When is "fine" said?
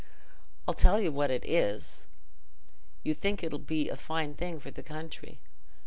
3.95-4.33